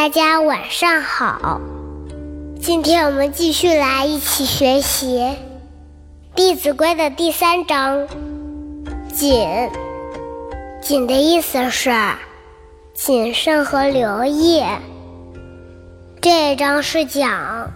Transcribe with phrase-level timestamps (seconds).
[0.00, 1.60] 大家晚上好。
[2.62, 5.18] 今天我们继续来一起学习
[6.36, 8.06] 《弟子规》的第三章
[9.12, 9.68] “谨”。
[10.80, 11.90] 谨的意思是
[12.94, 14.62] 谨慎和留意。
[16.20, 17.72] 这一章是讲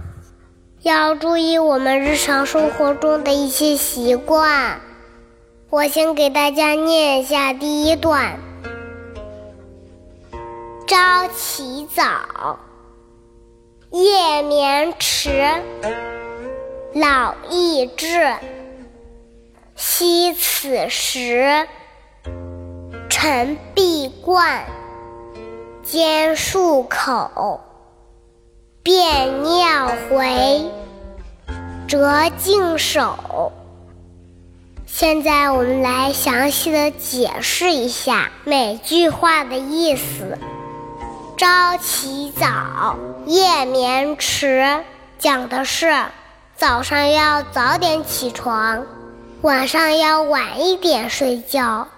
[0.82, 4.80] 要注意我们日常生活中的一些习惯。
[5.70, 8.51] 我先给大家念一下第一段。
[10.86, 12.58] 朝起早，
[13.90, 15.30] 夜眠迟，
[16.92, 18.34] 老易至。
[19.76, 21.66] 惜此时，
[23.08, 24.64] 晨必冠，
[25.82, 27.60] 兼漱口，
[28.82, 30.70] 便尿回，
[31.86, 33.52] 辄净手。
[34.86, 40.36] 现在我们来详细的解释一下每句话的意思。
[41.42, 42.96] 朝起早，
[43.26, 44.84] 夜眠迟，
[45.18, 45.92] 讲的是
[46.54, 48.86] 早上要早点起床，
[49.40, 51.88] 晚上要晚一点睡觉。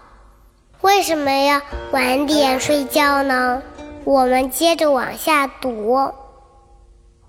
[0.80, 3.62] 为什么要晚点睡觉呢？
[4.04, 6.10] 我们接着往下读。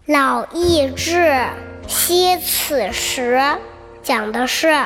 [0.06, 1.38] 老易至，
[1.86, 3.42] 惜此时，
[4.02, 4.86] 讲的是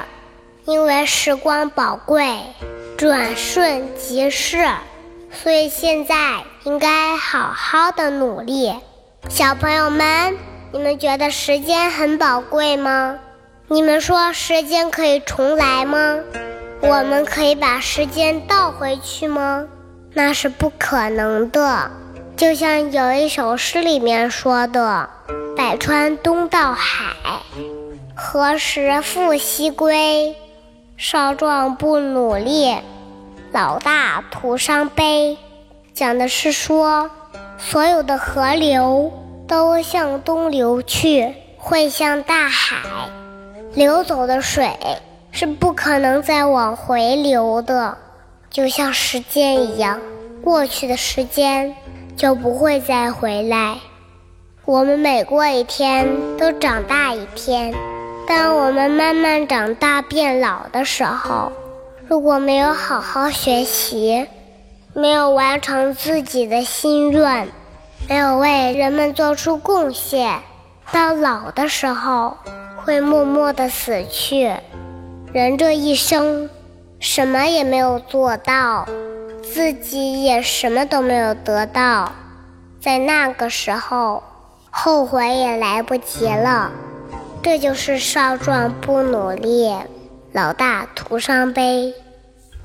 [0.65, 2.39] 因为时光宝贵，
[2.97, 4.67] 转瞬即逝。
[5.31, 8.73] 所以现在应该好好的努力，
[9.29, 10.37] 小朋友们，
[10.73, 13.17] 你们觉得时间很宝贵吗？
[13.69, 16.17] 你们说时间可以重来吗？
[16.81, 19.65] 我们可以把时间倒回去吗？
[20.13, 21.91] 那是不可能的。
[22.35, 25.09] 就像有一首诗里面说的
[25.55, 27.13] ：“百川东到海，
[28.15, 30.35] 何时复西归？
[30.97, 32.77] 少壮不努力。”
[33.51, 35.37] 老大徒伤悲，
[35.99, 37.09] 讲的是说，
[37.57, 39.11] 所有的河流
[39.45, 42.77] 都向东流去，会向大海。
[43.73, 44.71] 流走的水
[45.29, 47.97] 是不可能再往回流的，
[48.49, 49.99] 就像时间一样，
[50.41, 51.75] 过去的时间
[52.15, 53.79] 就不会再回来。
[54.63, 56.07] 我们每过一天
[56.37, 57.75] 都长大一天，
[58.25, 61.51] 当我们慢慢长大变老的时候。
[62.07, 64.25] 如果没有好好学习，
[64.99, 67.47] 没有完成自己的心愿，
[68.09, 70.41] 没有为人们做出贡献，
[70.91, 72.35] 到老的时候
[72.83, 74.51] 会默默的死去。
[75.31, 76.49] 人这一生
[76.99, 78.85] 什么也没有做到，
[79.41, 82.11] 自己也什么都没有得到，
[82.81, 84.21] 在那个时候
[84.69, 86.71] 后悔也来不及了。
[87.41, 89.73] 这就是少壮不努力。
[90.33, 91.93] 老大徒伤悲，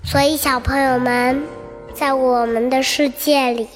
[0.03, 1.45] 所以小朋友们，
[1.95, 3.69] 在我们的世界里，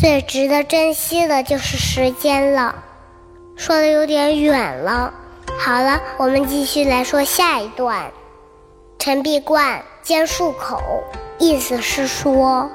[0.00, 2.76] 最值得珍惜的就是时间了。
[3.56, 5.12] 说的有点远了，
[5.58, 8.12] 好了，我们继续来说下一段。
[9.00, 10.80] 晨必冠，兼漱口，
[11.38, 12.70] 意思是说，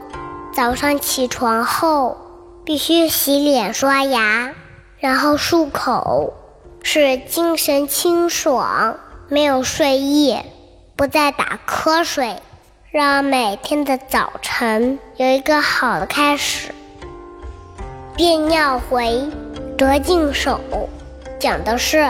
[0.53, 2.17] 早上起床后
[2.65, 4.53] 必须洗脸刷牙，
[4.97, 6.33] 然后漱口，
[6.81, 8.97] 是精神清爽。
[9.29, 10.37] 没有睡意，
[10.97, 12.35] 不再打瞌睡，
[12.93, 16.69] 让每天的早晨有一个好的开始。
[18.15, 19.31] 便尿回，
[19.75, 20.59] 得净手，
[21.39, 22.07] 讲的是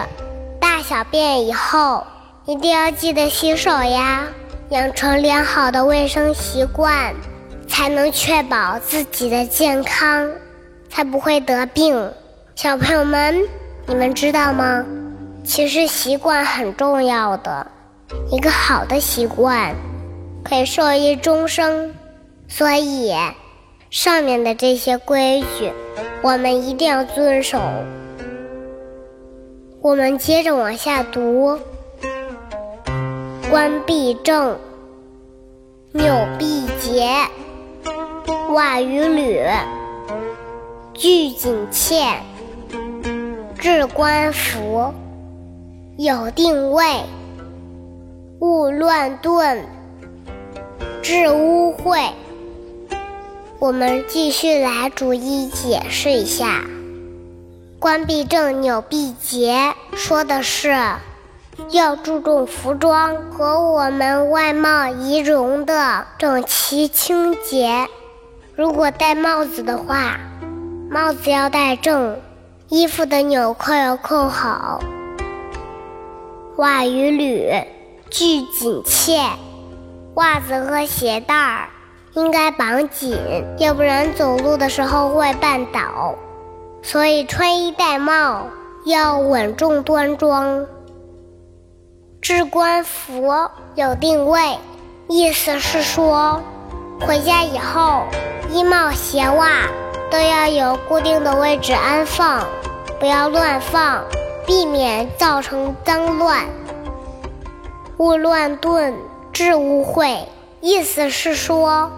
[0.59, 2.05] 大小便以后
[2.43, 4.27] 一定要记得洗手呀，
[4.71, 7.15] 养成良好的卫生习惯，
[7.65, 10.29] 才能确保自己的健康，
[10.89, 12.11] 才不会得病。
[12.55, 13.41] 小朋友们，
[13.85, 14.83] 你们知道吗？
[15.45, 17.65] 其实习惯很重要的，
[18.29, 19.73] 一个好的习惯
[20.43, 21.93] 可以受益终生。
[22.47, 23.13] 所以，
[23.89, 25.71] 上面的这些规矩，
[26.21, 27.59] 我们一定要遵守。
[29.81, 31.59] 我们接着往下读：
[33.49, 34.57] 冠必正，
[35.91, 37.07] 纽必结，
[38.53, 39.41] 袜与履
[40.93, 42.03] 俱紧切，
[43.59, 44.93] 置冠服。
[45.97, 46.85] 有定位，
[48.39, 49.65] 勿乱顿，
[51.03, 52.11] 治污秽。
[53.59, 56.63] 我们继续来逐一解释一下。
[57.77, 60.73] 冠必正，纽必结，说的是
[61.71, 67.89] 要注重服装和我们外貌仪容的整齐清洁。
[68.55, 70.17] 如果戴帽子的话，
[70.89, 72.17] 帽子要戴正，
[72.69, 74.79] 衣服的纽扣要扣好。
[76.55, 77.51] 袜与履
[78.09, 79.19] 俱紧切，
[80.15, 81.67] 袜子和鞋带儿
[82.13, 83.17] 应该绑紧，
[83.57, 86.13] 要不然走路的时候会绊倒。
[86.83, 88.47] 所以穿衣戴帽
[88.85, 90.65] 要稳重端庄。
[92.21, 93.33] 置冠服
[93.75, 94.57] 有定位，
[95.07, 96.41] 意思是说，
[97.01, 98.03] 回家以后
[98.51, 99.67] 衣帽鞋袜
[100.11, 102.45] 都要有固定的位置安放，
[102.99, 104.03] 不要乱放，
[104.45, 106.45] 避免造成脏乱。
[107.97, 108.93] 勿乱顿，
[109.33, 110.19] 致污秽。
[110.61, 111.91] 意思是说，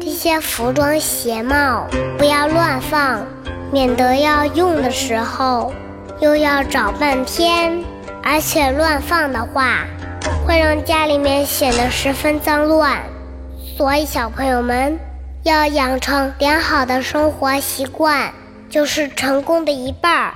[0.00, 1.86] 这些服装鞋帽
[2.18, 3.24] 不要乱放，
[3.72, 5.72] 免得要用的时候
[6.20, 7.82] 又要找半天，
[8.22, 9.86] 而且乱放的话，
[10.44, 13.00] 会让家里面显得十分脏乱。
[13.78, 14.98] 所以小朋友们
[15.44, 18.32] 要养成良好的生活习惯，
[18.68, 20.34] 就是成功的一半儿。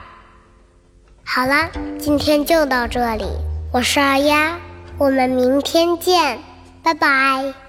[1.24, 3.26] 好啦，今天就到这里，
[3.72, 4.56] 我是二丫，
[4.98, 6.38] 我们明天见，
[6.82, 7.65] 拜拜。